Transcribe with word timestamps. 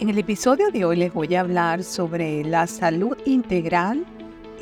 En 0.00 0.08
el 0.08 0.18
episodio 0.18 0.70
de 0.70 0.84
hoy 0.84 0.94
les 0.94 1.12
voy 1.12 1.34
a 1.34 1.40
hablar 1.40 1.82
sobre 1.82 2.44
la 2.44 2.68
salud 2.68 3.16
integral 3.26 4.06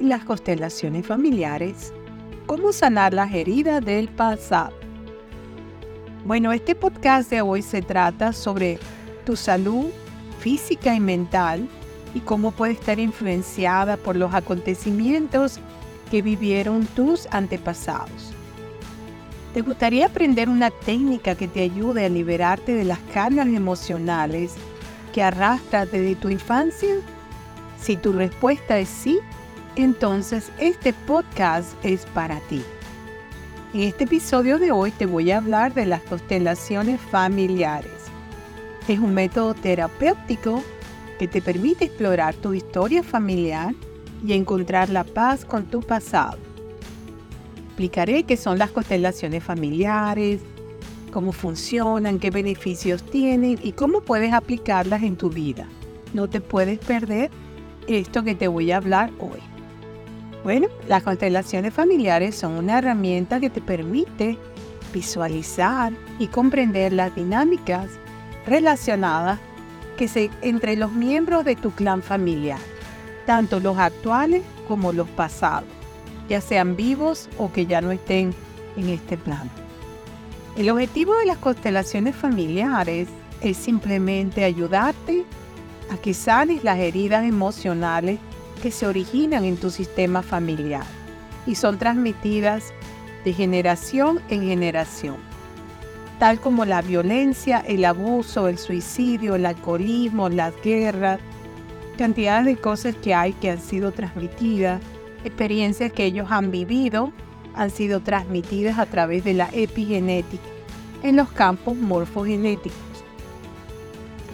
y 0.00 0.04
las 0.04 0.24
constelaciones 0.24 1.06
familiares, 1.06 1.92
cómo 2.46 2.72
sanar 2.72 3.12
las 3.12 3.34
heridas 3.34 3.84
del 3.84 4.08
pasado. 4.08 4.72
Bueno, 6.24 6.52
este 6.52 6.74
podcast 6.74 7.28
de 7.28 7.42
hoy 7.42 7.60
se 7.60 7.82
trata 7.82 8.32
sobre 8.32 8.78
tu 9.26 9.36
salud 9.36 9.84
física 10.40 10.94
y 10.94 11.00
mental 11.00 11.68
y 12.14 12.20
cómo 12.20 12.50
puede 12.50 12.72
estar 12.72 12.98
influenciada 12.98 13.98
por 13.98 14.16
los 14.16 14.32
acontecimientos 14.32 15.60
que 16.10 16.22
vivieron 16.22 16.86
tus 16.86 17.28
antepasados. 17.30 18.32
¿Te 19.52 19.60
gustaría 19.60 20.06
aprender 20.06 20.48
una 20.48 20.70
técnica 20.70 21.34
que 21.34 21.46
te 21.46 21.60
ayude 21.60 22.06
a 22.06 22.08
liberarte 22.08 22.72
de 22.72 22.84
las 22.84 23.00
cargas 23.12 23.48
emocionales 23.48 24.54
que 25.16 25.22
arrastras 25.22 25.90
desde 25.90 26.14
tu 26.14 26.28
infancia? 26.28 26.96
Si 27.80 27.96
tu 27.96 28.12
respuesta 28.12 28.78
es 28.78 28.90
sí, 28.90 29.18
entonces 29.74 30.52
este 30.58 30.92
podcast 30.92 31.72
es 31.82 32.04
para 32.12 32.38
ti. 32.40 32.62
En 33.72 33.80
este 33.80 34.04
episodio 34.04 34.58
de 34.58 34.72
hoy 34.72 34.90
te 34.90 35.06
voy 35.06 35.30
a 35.30 35.38
hablar 35.38 35.72
de 35.72 35.86
las 35.86 36.02
constelaciones 36.02 37.00
familiares. 37.00 37.94
Es 38.88 38.98
un 38.98 39.14
método 39.14 39.54
terapéutico 39.54 40.62
que 41.18 41.26
te 41.26 41.40
permite 41.40 41.86
explorar 41.86 42.34
tu 42.34 42.52
historia 42.52 43.02
familiar 43.02 43.74
y 44.22 44.34
encontrar 44.34 44.90
la 44.90 45.04
paz 45.04 45.46
con 45.46 45.64
tu 45.64 45.80
pasado 45.80 46.36
explicaré 47.76 48.22
qué 48.22 48.38
son 48.38 48.58
las 48.58 48.70
constelaciones 48.70 49.44
familiares, 49.44 50.40
cómo 51.16 51.32
funcionan, 51.32 52.18
qué 52.18 52.28
beneficios 52.28 53.02
tienen 53.02 53.58
y 53.62 53.72
cómo 53.72 54.02
puedes 54.02 54.34
aplicarlas 54.34 55.02
en 55.02 55.16
tu 55.16 55.30
vida. 55.30 55.66
No 56.12 56.28
te 56.28 56.42
puedes 56.42 56.78
perder 56.78 57.30
esto 57.88 58.22
que 58.22 58.34
te 58.34 58.48
voy 58.48 58.70
a 58.70 58.76
hablar 58.76 59.10
hoy. 59.18 59.40
Bueno, 60.44 60.68
las 60.86 61.04
constelaciones 61.04 61.72
familiares 61.72 62.34
son 62.34 62.52
una 62.52 62.80
herramienta 62.80 63.40
que 63.40 63.48
te 63.48 63.62
permite 63.62 64.36
visualizar 64.92 65.94
y 66.18 66.26
comprender 66.26 66.92
las 66.92 67.14
dinámicas 67.14 67.88
relacionadas 68.46 69.38
que 69.96 70.08
se, 70.08 70.28
entre 70.42 70.76
los 70.76 70.92
miembros 70.92 71.46
de 71.46 71.56
tu 71.56 71.70
clan 71.70 72.02
familiar, 72.02 72.60
tanto 73.24 73.58
los 73.58 73.78
actuales 73.78 74.42
como 74.68 74.92
los 74.92 75.08
pasados 75.08 75.70
ya 76.28 76.42
sean 76.42 76.76
vivos 76.76 77.30
o 77.38 77.50
que 77.50 77.64
ya 77.64 77.80
no 77.80 77.90
estén 77.90 78.34
en 78.76 78.90
este 78.90 79.16
plano. 79.16 79.65
El 80.56 80.70
objetivo 80.70 81.14
de 81.18 81.26
las 81.26 81.36
constelaciones 81.36 82.16
familiares 82.16 83.08
es 83.42 83.58
simplemente 83.58 84.42
ayudarte 84.42 85.24
a 85.90 85.98
que 85.98 86.14
sanes 86.14 86.64
las 86.64 86.78
heridas 86.78 87.26
emocionales 87.26 88.18
que 88.62 88.70
se 88.70 88.86
originan 88.86 89.44
en 89.44 89.58
tu 89.58 89.70
sistema 89.70 90.22
familiar 90.22 90.86
y 91.46 91.56
son 91.56 91.78
transmitidas 91.78 92.72
de 93.26 93.34
generación 93.34 94.22
en 94.30 94.44
generación, 94.44 95.16
tal 96.18 96.40
como 96.40 96.64
la 96.64 96.80
violencia, 96.80 97.58
el 97.58 97.84
abuso, 97.84 98.48
el 98.48 98.56
suicidio, 98.56 99.34
el 99.34 99.44
alcoholismo, 99.44 100.30
las 100.30 100.54
guerras, 100.62 101.20
cantidades 101.98 102.46
de 102.46 102.56
cosas 102.56 102.94
que 102.96 103.12
hay 103.12 103.34
que 103.34 103.50
han 103.50 103.60
sido 103.60 103.92
transmitidas 103.92 104.80
experiencias 105.22 105.92
que 105.92 106.06
ellos 106.06 106.28
han 106.30 106.50
vivido 106.50 107.12
han 107.56 107.70
sido 107.70 108.00
transmitidas 108.00 108.78
a 108.78 108.86
través 108.86 109.24
de 109.24 109.34
la 109.34 109.48
epigenética 109.52 110.44
en 111.02 111.16
los 111.16 111.30
campos 111.30 111.76
morfogenéticos. 111.76 112.78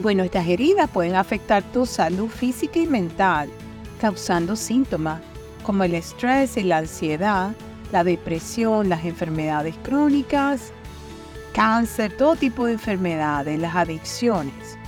Bueno, 0.01 0.25
estas 0.25 0.47
heridas 0.47 0.91
pueden 0.91 1.15
afectar 1.15 1.63
tu 1.63 1.87
salud 1.87 2.29
física 2.29 2.79
y 2.79 2.87
mental, 2.87 3.49
causando 4.01 4.57
síntomas 4.57 5.21
como 5.63 5.85
el 5.85 5.95
estrés 5.95 6.57
y 6.57 6.65
la 6.65 6.79
ansiedad, 6.79 7.53
la 7.93 8.05
depresión, 8.05 8.89
las 8.89 9.05
enfermedades 9.05 9.77
crónicas, 9.83 10.73
cáncer, 11.53 12.17
todo 12.17 12.37
tipo 12.37 12.67
de 12.67 12.73
enfermedades, 12.73 13.59
las 13.59 13.77
adicciones. 13.77 14.79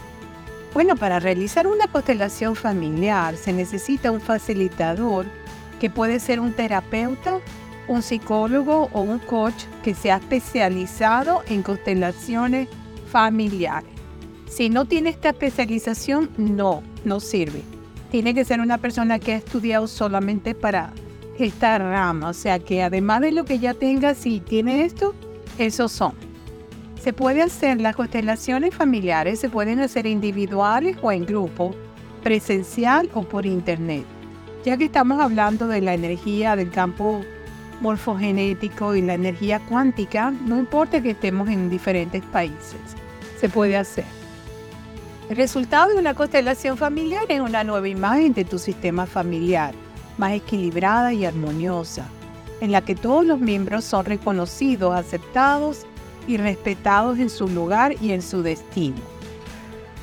Bueno, 0.72 0.96
para 0.96 1.20
realizar 1.20 1.66
una 1.68 1.86
constelación 1.86 2.56
familiar 2.56 3.36
se 3.36 3.52
necesita 3.52 4.10
un 4.10 4.20
facilitador 4.20 5.26
que 5.78 5.90
puede 5.90 6.18
ser 6.18 6.40
un 6.40 6.52
terapeuta, 6.52 7.38
un 7.88 8.02
psicólogo 8.02 8.88
o 8.92 9.00
un 9.02 9.18
coach 9.18 9.64
que 9.82 9.94
sea 9.94 10.16
especializado 10.16 11.42
en 11.48 11.62
constelaciones 11.62 12.68
familiares. 13.10 13.90
Si 14.48 14.70
no 14.70 14.84
tiene 14.84 15.10
esta 15.10 15.30
especialización, 15.30 16.30
no, 16.36 16.82
no 17.04 17.20
sirve. 17.20 17.62
Tiene 18.10 18.34
que 18.34 18.44
ser 18.44 18.60
una 18.60 18.78
persona 18.78 19.18
que 19.18 19.32
ha 19.32 19.36
estudiado 19.36 19.88
solamente 19.88 20.54
para 20.54 20.92
esta 21.38 21.78
rama, 21.78 22.28
o 22.28 22.32
sea 22.32 22.58
que 22.60 22.82
además 22.82 23.20
de 23.20 23.32
lo 23.32 23.44
que 23.44 23.58
ya 23.58 23.74
tenga, 23.74 24.14
si 24.14 24.40
tiene 24.40 24.84
esto, 24.84 25.14
esos 25.58 25.90
son. 25.90 26.12
Se 27.02 27.12
puede 27.12 27.42
hacer 27.42 27.80
las 27.80 27.96
constelaciones 27.96 28.74
familiares, 28.74 29.40
se 29.40 29.50
pueden 29.50 29.80
hacer 29.80 30.06
individuales 30.06 30.96
o 31.02 31.12
en 31.12 31.26
grupo, 31.26 31.74
presencial 32.22 33.10
o 33.12 33.22
por 33.22 33.44
internet. 33.46 34.04
Ya 34.64 34.76
que 34.76 34.84
estamos 34.86 35.20
hablando 35.20 35.66
de 35.66 35.82
la 35.82 35.92
energía 35.92 36.56
del 36.56 36.70
campo 36.70 37.22
morfogenético 37.80 38.94
y 38.94 39.02
la 39.02 39.14
energía 39.14 39.60
cuántica, 39.60 40.30
no 40.30 40.58
importa 40.58 41.00
que 41.02 41.10
estemos 41.10 41.48
en 41.48 41.70
diferentes 41.70 42.22
países, 42.24 42.80
se 43.40 43.48
puede 43.48 43.76
hacer. 43.76 44.04
El 45.28 45.36
resultado 45.36 45.92
de 45.92 45.98
una 45.98 46.14
constelación 46.14 46.76
familiar 46.76 47.24
es 47.28 47.40
una 47.40 47.64
nueva 47.64 47.88
imagen 47.88 48.34
de 48.34 48.44
tu 48.44 48.58
sistema 48.58 49.06
familiar, 49.06 49.74
más 50.18 50.32
equilibrada 50.32 51.12
y 51.12 51.24
armoniosa, 51.24 52.06
en 52.60 52.72
la 52.72 52.82
que 52.82 52.94
todos 52.94 53.24
los 53.24 53.40
miembros 53.40 53.84
son 53.84 54.04
reconocidos, 54.04 54.94
aceptados 54.94 55.86
y 56.26 56.36
respetados 56.36 57.18
en 57.18 57.30
su 57.30 57.48
lugar 57.48 57.94
y 58.02 58.12
en 58.12 58.22
su 58.22 58.42
destino. 58.42 58.96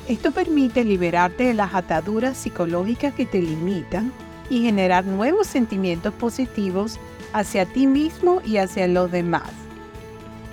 Esto 0.08 0.32
permite 0.32 0.84
liberarte 0.84 1.44
de 1.44 1.54
las 1.54 1.74
ataduras 1.74 2.36
psicológicas 2.36 3.14
que 3.14 3.24
te 3.24 3.40
limitan 3.40 4.12
y 4.50 4.62
generar 4.62 5.04
nuevos 5.04 5.46
sentimientos 5.46 6.12
positivos 6.14 6.98
hacia 7.32 7.66
ti 7.66 7.86
mismo 7.86 8.40
y 8.44 8.58
hacia 8.58 8.86
los 8.86 9.10
demás. 9.10 9.50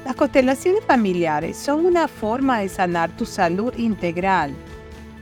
Las 0.06 0.16
constelaciones 0.16 0.84
familiares 0.86 1.58
son 1.58 1.86
una 1.86 2.08
forma 2.08 2.60
de 2.60 2.70
sanar 2.70 3.16
tu 3.16 3.26
salud 3.26 3.74
integral, 3.78 4.54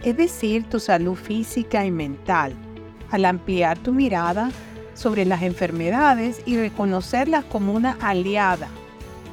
es 0.04 0.16
decir, 0.16 0.64
tu 0.66 0.80
salud 0.80 1.16
física 1.16 1.84
y 1.84 1.92
mental, 1.92 2.54
al 3.12 3.26
ampliar 3.26 3.78
tu 3.80 3.92
mirada 3.92 4.52
sobre 4.94 5.26
las 5.26 5.42
enfermedades 5.42 6.42
y 6.46 6.58
reconocerlas 6.58 7.44
como 7.46 7.74
una 7.74 7.98
aliada 8.02 8.68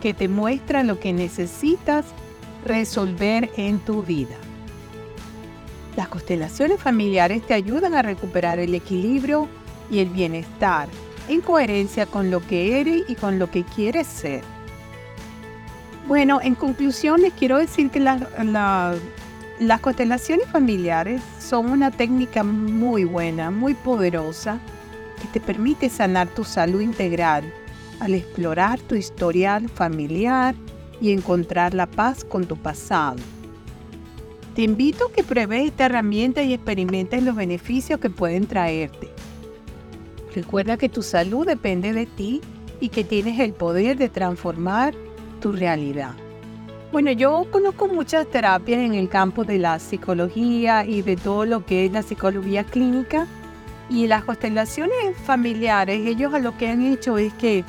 que 0.03 0.15
te 0.15 0.29
muestra 0.29 0.83
lo 0.83 0.99
que 0.99 1.13
necesitas 1.13 2.07
resolver 2.65 3.51
en 3.57 3.79
tu 3.79 4.03
vida. 4.03 4.37
Las 5.97 6.09
constelaciones 6.09 6.81
familiares 6.81 7.47
te 7.47 7.55
ayudan 7.55 7.95
a 7.95 8.03
recuperar 8.03 8.59
el 8.59 8.75
equilibrio 8.75 9.49
y 9.91 10.01
el 10.01 10.09
bienestar 10.09 10.89
en 11.29 11.41
coherencia 11.41 12.07
con 12.07 12.31
lo 12.31 12.41
que 12.41 12.81
eres 12.81 13.05
y 13.09 13.15
con 13.15 13.39
lo 13.39 13.51
que 13.51 13.65
quieres 13.65 14.07
ser. 14.07 14.43
Bueno, 16.07 16.41
en 16.43 16.55
conclusión 16.55 17.23
les 17.23 17.33
quiero 17.33 17.59
decir 17.59 17.91
que 17.91 18.01
las 18.01 19.81
constelaciones 19.81 20.47
familiares 20.49 21.23
son 21.41 21.71
una 21.71 21.91
técnica 21.91 22.43
muy 22.45 23.05
buena, 23.05 23.51
muy 23.51 23.75
poderosa, 23.75 24.59
que 25.23 25.29
te 25.29 25.41
permite 25.41 25.89
sanar 25.89 26.29
tu 26.29 26.45
salud 26.45 26.83
integral 26.83 27.45
al 28.01 28.15
explorar 28.15 28.79
tu 28.81 28.95
historial 28.97 29.69
familiar 29.71 30.55
y 31.01 31.13
encontrar 31.13 31.73
la 31.73 31.87
paz 31.87 32.25
con 32.25 32.45
tu 32.45 32.57
pasado. 32.57 33.17
Te 34.55 34.63
invito 34.63 35.07
a 35.07 35.13
que 35.13 35.25
pruebes 35.25 35.67
esta 35.67 35.87
herramienta 35.87 36.43
y 36.43 36.53
experimentes 36.53 37.23
los 37.23 37.35
beneficios 37.35 37.99
que 37.99 38.11
pueden 38.11 38.47
traerte. 38.47 39.09
Recuerda 40.35 40.77
que 40.77 40.89
tu 40.89 41.03
salud 41.03 41.47
depende 41.47 41.93
de 41.93 42.07
ti 42.07 42.41
y 42.81 42.89
que 42.89 43.05
tienes 43.05 43.39
el 43.41 43.53
poder 43.53 43.97
de 43.97 44.09
transformar 44.09 44.95
tu 45.41 45.53
realidad. 45.53 46.13
Bueno, 46.93 47.11
yo 47.13 47.47
conozco 47.51 47.89
muchas 47.89 48.27
terapias 48.29 48.81
en 48.81 48.95
el 48.95 49.09
campo 49.09 49.45
de 49.45 49.59
la 49.59 49.79
psicología 49.79 50.85
y 50.85 51.03
de 51.03 51.17
todo 51.17 51.45
lo 51.45 51.65
que 51.65 51.87
es 51.87 51.93
la 51.93 52.03
psicología 52.03 52.65
clínica 52.65 53.27
y 53.89 54.07
las 54.07 54.25
constelaciones 54.25 55.17
familiares, 55.25 56.07
ellos 56.07 56.33
a 56.33 56.39
lo 56.39 56.57
que 56.57 56.69
han 56.69 56.83
hecho 56.83 57.19
es 57.19 57.33
que 57.35 57.65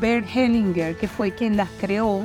Bert 0.00 0.26
Hellinger, 0.34 0.96
que 0.96 1.08
fue 1.08 1.32
quien 1.32 1.56
las 1.56 1.68
creó, 1.80 2.22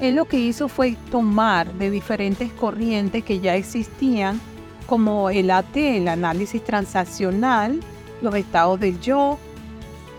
él 0.00 0.16
lo 0.16 0.26
que 0.26 0.38
hizo 0.38 0.68
fue 0.68 0.96
tomar 1.10 1.72
de 1.74 1.90
diferentes 1.90 2.52
corrientes 2.52 3.24
que 3.24 3.40
ya 3.40 3.56
existían, 3.56 4.40
como 4.86 5.30
el 5.30 5.50
AT, 5.50 5.76
el 5.76 6.08
análisis 6.08 6.62
transaccional, 6.64 7.80
los 8.20 8.34
estados 8.34 8.80
del 8.80 9.00
yo, 9.00 9.38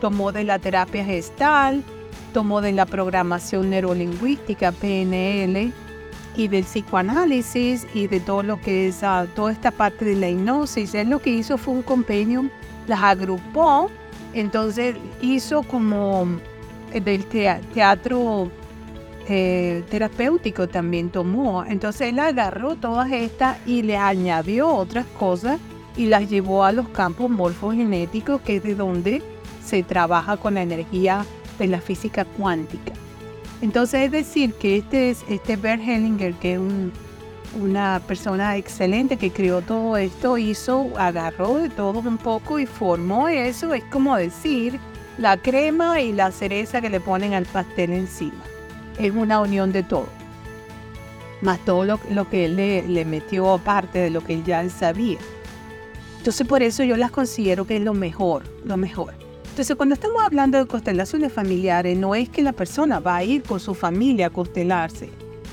tomó 0.01 0.31
de 0.31 0.43
la 0.43 0.59
terapia 0.59 1.03
gestal, 1.03 1.83
tomó 2.33 2.61
de 2.61 2.71
la 2.71 2.85
programación 2.85 3.69
neurolingüística, 3.69 4.71
PNL, 4.71 5.73
y 6.35 6.47
del 6.47 6.63
psicoanálisis 6.63 7.85
y 7.93 8.07
de 8.07 8.19
todo 8.19 8.43
lo 8.43 8.61
que 8.61 8.87
es 8.87 9.03
ah, 9.03 9.27
toda 9.35 9.51
esta 9.51 9.71
parte 9.71 10.05
de 10.05 10.15
la 10.15 10.29
hipnosis. 10.29 10.93
Él 10.95 11.09
lo 11.09 11.19
que 11.19 11.31
hizo 11.31 11.57
fue 11.57 11.73
un 11.73 11.81
compendium, 11.81 12.49
las 12.87 13.01
agrupó, 13.03 13.89
entonces 14.33 14.95
hizo 15.21 15.63
como 15.63 16.27
eh, 16.93 17.01
del 17.01 17.25
teatro 17.25 18.49
eh, 19.27 19.83
terapéutico 19.89 20.67
también 20.67 21.09
tomó. 21.09 21.65
Entonces 21.65 22.09
él 22.09 22.19
agarró 22.19 22.75
todas 22.75 23.11
estas 23.11 23.57
y 23.65 23.81
le 23.81 23.97
añadió 23.97 24.69
otras 24.69 25.05
cosas 25.17 25.59
y 25.95 26.05
las 26.05 26.29
llevó 26.29 26.63
a 26.63 26.71
los 26.71 26.87
campos 26.89 27.29
morfogenéticos, 27.29 28.41
que 28.41 28.57
es 28.57 28.63
de 28.63 28.75
donde 28.75 29.21
se 29.63 29.83
trabaja 29.83 30.37
con 30.37 30.55
la 30.55 30.61
energía 30.61 31.25
de 31.57 31.67
la 31.67 31.81
física 31.81 32.25
cuántica. 32.25 32.93
Entonces 33.61 34.05
es 34.05 34.11
decir 34.11 34.53
que 34.53 34.77
este, 34.77 35.09
es, 35.09 35.25
este 35.29 35.57
Bert 35.57 35.81
Hellinger, 35.81 36.33
que 36.35 36.53
es 36.53 36.59
una 37.59 38.01
persona 38.07 38.55
excelente 38.55 39.17
que 39.17 39.31
creó 39.31 39.61
todo 39.61 39.97
esto, 39.97 40.37
hizo, 40.37 40.91
agarró 40.97 41.57
de 41.57 41.69
todo 41.69 41.99
un 41.99 42.17
poco 42.17 42.59
y 42.59 42.65
formó 42.65 43.27
eso. 43.27 43.73
Es 43.73 43.83
como 43.85 44.15
decir 44.15 44.79
la 45.17 45.35
crema 45.37 45.99
y 45.99 46.13
la 46.13 46.31
cereza 46.31 46.79
que 46.79 46.89
le 46.89 47.01
ponen 47.01 47.33
al 47.33 47.45
pastel 47.45 47.91
encima. 47.91 48.43
Es 48.97 49.11
una 49.11 49.41
unión 49.41 49.71
de 49.71 49.83
todo. 49.83 50.07
Más 51.41 51.59
todo 51.59 51.85
lo, 51.85 52.29
que 52.29 52.45
él 52.45 52.55
le, 52.55 52.87
le, 52.87 53.05
metió 53.05 53.53
aparte 53.53 53.99
de 53.99 54.09
lo 54.09 54.21
que 54.21 54.33
él 54.33 54.43
ya 54.43 54.67
sabía. 54.69 55.17
Entonces 56.19 56.45
por 56.45 56.61
eso 56.61 56.83
yo 56.83 56.95
las 56.97 57.11
considero 57.11 57.65
que 57.65 57.77
es 57.77 57.81
lo 57.81 57.93
mejor, 57.93 58.43
lo 58.63 58.77
mejor. 58.77 59.13
Entonces, 59.59 59.75
cuando 59.75 59.95
estamos 59.95 60.21
hablando 60.21 60.57
de 60.57 60.67
constelaciones 60.67 61.33
familiares, 61.33 61.97
no 61.97 62.15
es 62.15 62.29
que 62.29 62.41
la 62.41 62.53
persona 62.53 62.99
va 62.99 63.17
a 63.17 63.23
ir 63.25 63.43
con 63.43 63.59
su 63.59 63.73
familia 63.73 64.27
a 64.27 64.29
constelarse. 64.29 65.09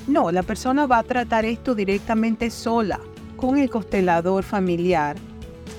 No, 0.06 0.30
la 0.30 0.44
persona 0.44 0.86
va 0.86 0.98
a 0.98 1.02
tratar 1.02 1.44
esto 1.44 1.74
directamente 1.74 2.50
sola, 2.50 3.00
con 3.36 3.58
el 3.58 3.68
constelador 3.68 4.44
familiar. 4.44 5.16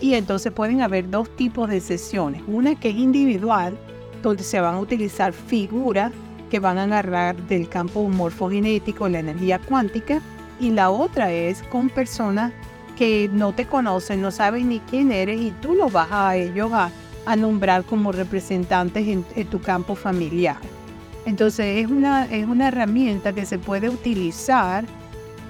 Y 0.01 0.15
entonces 0.15 0.51
pueden 0.51 0.81
haber 0.81 1.09
dos 1.09 1.29
tipos 1.37 1.69
de 1.69 1.79
sesiones. 1.79 2.41
Una 2.47 2.75
que 2.75 2.89
es 2.89 2.95
individual, 2.95 3.77
donde 4.21 4.43
se 4.43 4.59
van 4.59 4.75
a 4.75 4.79
utilizar 4.79 5.31
figuras 5.31 6.11
que 6.49 6.59
van 6.59 6.77
a 6.77 6.83
agarrar 6.83 7.35
del 7.47 7.69
campo 7.69 8.09
morfogenético, 8.09 9.07
la 9.07 9.19
energía 9.19 9.59
cuántica. 9.59 10.21
Y 10.59 10.71
la 10.71 10.89
otra 10.89 11.31
es 11.31 11.63
con 11.63 11.89
personas 11.89 12.51
que 12.97 13.29
no 13.31 13.53
te 13.53 13.67
conocen, 13.67 14.21
no 14.21 14.31
saben 14.31 14.69
ni 14.69 14.79
quién 14.79 15.11
eres 15.11 15.39
y 15.39 15.51
tú 15.51 15.75
lo 15.75 15.89
vas 15.89 16.09
a 16.11 16.35
ellos 16.35 16.71
a 16.73 16.91
a 17.27 17.35
nombrar 17.35 17.83
como 17.83 18.13
representantes 18.13 19.05
en, 19.05 19.23
tu 19.47 19.59
campo 19.59 19.95
familiar. 19.95 20.55
Entonces 21.25 21.83
es 21.83 21.91
una, 21.91 22.25
es 22.25 22.47
una 22.47 22.69
herramienta 22.69 23.33
que 23.33 23.45
se 23.45 23.59
puede 23.59 23.89
utilizar 23.89 24.85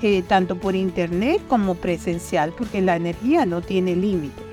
eh, 0.02 0.24
tanto 0.24 0.58
por 0.58 0.76
internet 0.76 1.40
como 1.48 1.76
presencial 1.76 2.52
porque 2.58 2.82
la 2.82 2.96
energía 2.96 3.46
no 3.46 3.62
tiene 3.62 3.96
límites. 3.96 4.44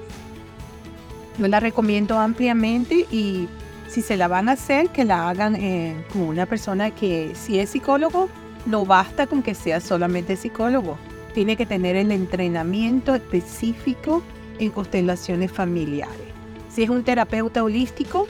Yo 1.39 1.49
la 1.49 1.61
recomiendo 1.61 2.19
ampliamente 2.19 3.07
y 3.11 3.49
si 3.89 4.03
se 4.03 4.19
la 4.19 4.29
van 4.29 4.51
a 4.51 4.53
hacer, 4.53 4.91
que 4.91 5.07
la 5.07 5.31
hagan 5.31 5.57
eh, 5.57 5.97
con 6.13 6.23
una 6.23 6.45
persona 6.45 6.91
que 6.91 7.33
si 7.35 7.59
es 7.59 7.71
psicólogo, 7.71 8.29
no 8.67 8.85
basta 8.85 9.27
con 9.27 9.43
que 9.43 9.55
sea 9.55 9.81
solamente 9.81 10.37
psicólogo. 10.37 10.99
Tiene 11.35 11.57
que 11.57 11.67
tener 11.67 11.97
el 11.97 12.13
entrenamiento 12.13 13.15
específico 13.15 14.23
en 14.59 14.71
constelaciones 14.71 15.51
familiares. 15.51 16.15
Si 16.73 16.85
es 16.85 16.91
un 16.91 17.03
terapeuta 17.03 17.63
holístico, 17.65 18.27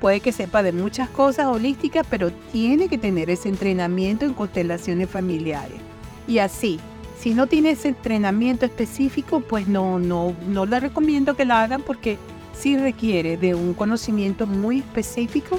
puede 0.00 0.20
que 0.20 0.32
sepa 0.32 0.62
de 0.62 0.72
muchas 0.72 1.08
cosas 1.08 1.46
holísticas, 1.46 2.06
pero 2.10 2.32
tiene 2.52 2.88
que 2.88 2.98
tener 2.98 3.30
ese 3.30 3.48
entrenamiento 3.48 4.24
en 4.24 4.34
constelaciones 4.34 5.08
familiares. 5.08 5.78
Y 6.26 6.38
así, 6.38 6.80
si 7.18 7.32
no 7.32 7.46
tiene 7.46 7.70
ese 7.70 7.88
entrenamiento 7.88 8.66
específico, 8.66 9.40
pues 9.40 9.68
no, 9.68 9.98
no, 9.98 10.34
no 10.48 10.66
le 10.66 10.80
recomiendo 10.80 11.34
que 11.34 11.44
la 11.44 11.62
hagan 11.62 11.82
porque 11.82 12.18
sí 12.58 12.76
requiere 12.76 13.36
de 13.36 13.54
un 13.54 13.72
conocimiento 13.72 14.46
muy 14.46 14.78
específico 14.78 15.58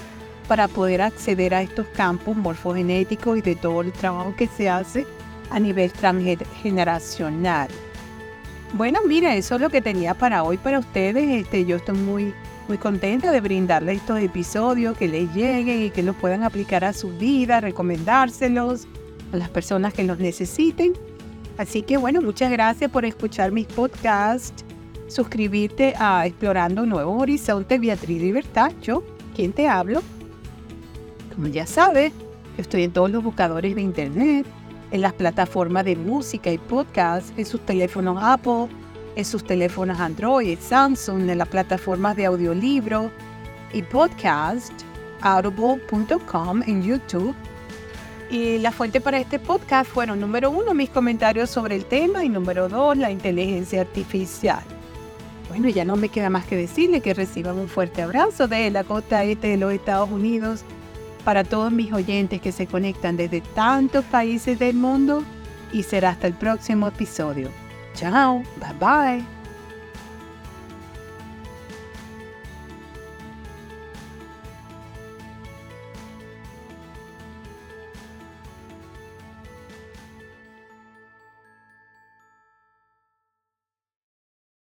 para 0.49 0.67
poder 0.67 1.01
acceder 1.01 1.53
a 1.53 1.61
estos 1.61 1.87
campos 1.87 2.35
morfogenéticos 2.35 3.37
y 3.37 3.41
de 3.41 3.55
todo 3.55 3.81
el 3.81 3.91
trabajo 3.91 4.33
que 4.35 4.47
se 4.47 4.69
hace 4.69 5.05
a 5.49 5.59
nivel 5.59 5.91
transgeneracional. 5.91 7.69
Bueno, 8.73 8.99
mira, 9.07 9.35
eso 9.35 9.55
es 9.55 9.61
lo 9.61 9.69
que 9.69 9.81
tenía 9.81 10.13
para 10.13 10.43
hoy 10.43 10.57
para 10.57 10.79
ustedes. 10.79 11.41
Este, 11.41 11.65
yo 11.65 11.77
estoy 11.77 11.97
muy, 11.97 12.33
muy 12.67 12.77
contenta 12.77 13.31
de 13.31 13.41
brindarles 13.41 13.97
estos 13.97 14.19
episodios, 14.19 14.95
que 14.95 15.07
les 15.07 15.33
lleguen 15.33 15.83
y 15.83 15.89
que 15.89 16.03
los 16.03 16.15
puedan 16.15 16.43
aplicar 16.43 16.85
a 16.85 16.93
su 16.93 17.09
vida, 17.09 17.61
recomendárselos 17.61 18.87
a 19.33 19.37
las 19.37 19.49
personas 19.49 19.93
que 19.93 20.03
los 20.03 20.19
necesiten. 20.19 20.93
Así 21.57 21.81
que 21.81 21.97
bueno, 21.97 22.21
muchas 22.21 22.51
gracias 22.51 22.91
por 22.91 23.05
escuchar 23.05 23.51
mis 23.51 23.65
podcasts. 23.65 24.63
Suscribirte 25.07 25.95
a 25.97 26.27
Explorando 26.27 26.85
Nuevos 26.85 27.19
Horizontes, 27.19 27.81
Beatriz 27.81 28.21
Libertad. 28.21 28.71
Yo, 28.83 29.03
¿quién 29.35 29.51
te 29.51 29.67
hablo? 29.67 30.03
Como 31.33 31.47
ya 31.47 31.65
sabes, 31.65 32.13
estoy 32.57 32.83
en 32.83 32.91
todos 32.91 33.09
los 33.09 33.23
buscadores 33.23 33.73
de 33.73 33.81
internet 33.81 34.45
en 34.91 35.01
las 35.01 35.13
plataformas 35.13 35.85
de 35.85 35.95
música 35.95 36.51
y 36.51 36.57
podcast, 36.57 37.37
en 37.37 37.45
sus 37.45 37.65
teléfonos 37.65 38.17
Apple, 38.21 38.67
en 39.15 39.25
sus 39.25 39.43
teléfonos 39.43 39.99
Android, 39.99 40.57
Samsung, 40.59 41.29
en 41.29 41.37
las 41.37 41.47
plataformas 41.47 42.15
de 42.15 42.25
audiolibro 42.25 43.11
y 43.73 43.81
podcast, 43.83 44.73
audible.com 45.21 46.63
en 46.65 46.83
YouTube. 46.83 47.35
Y 48.31 48.59
la 48.59 48.71
fuente 48.71 49.01
para 49.01 49.19
este 49.19 49.39
podcast 49.39 49.91
fueron, 49.91 50.19
número 50.19 50.51
uno, 50.51 50.73
mis 50.73 50.89
comentarios 50.89 51.49
sobre 51.49 51.75
el 51.75 51.85
tema 51.85 52.23
y 52.23 52.29
número 52.29 52.69
dos, 52.69 52.95
la 52.95 53.09
inteligencia 53.09 53.81
artificial. 53.81 54.63
Bueno, 55.49 55.67
ya 55.67 55.83
no 55.83 55.95
me 55.95 56.09
queda 56.09 56.29
más 56.29 56.45
que 56.45 56.55
decirle 56.55 57.01
que 57.01 57.15
reciban 57.15 57.57
un 57.57 57.67
fuerte 57.67 58.03
abrazo 58.03 58.47
de 58.47 58.69
la 58.69 58.83
costa 58.83 59.23
este 59.23 59.47
de 59.47 59.57
los 59.57 59.73
Estados 59.73 60.11
Unidos 60.11 60.63
para 61.29 61.43
todos 61.43 61.71
mis 61.71 61.93
oyentes 61.93 62.41
que 62.41 62.51
se 62.51 62.65
conectan 62.65 63.15
desde 63.15 63.41
tantos 63.41 64.03
países 64.05 64.57
del 64.57 64.75
mundo 64.75 65.23
y 65.71 65.83
será 65.83 66.09
hasta 66.09 66.25
el 66.25 66.33
próximo 66.33 66.87
episodio. 66.87 67.51
Chao, 67.93 68.41
bye 68.59 68.73
bye. 68.79 69.38